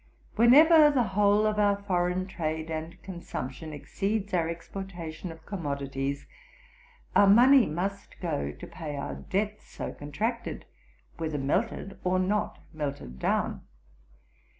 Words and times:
'Whenever 0.35 0.89
the 0.89 1.03
whole 1.13 1.45
of 1.45 1.59
our 1.59 1.77
foreign 1.77 2.25
trade 2.25 2.71
and 2.71 2.99
consumption 3.03 3.71
exceeds 3.71 4.33
our 4.33 4.49
exportation 4.49 5.31
of 5.31 5.45
commodities, 5.45 6.25
our 7.15 7.27
money 7.27 7.67
must 7.67 8.19
go 8.19 8.51
to 8.51 8.65
pay 8.65 8.95
our 8.95 9.13
debts 9.13 9.67
so 9.67 9.93
contracted, 9.93 10.65
whether 11.17 11.37
melted 11.37 11.99
or 12.03 12.17
not 12.17 12.57
melted 12.73 13.19
down. 13.19 13.61